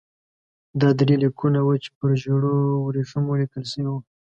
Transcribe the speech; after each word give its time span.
دا 0.81 0.89
درې 0.99 1.15
لیکونه 1.23 1.59
وو 1.63 1.75
چې 1.83 1.89
پر 1.97 2.09
ژړو 2.21 2.55
ورېښمو 2.85 3.39
لیکل 3.41 3.63
شوي 3.71 3.85
وو. 3.91 3.99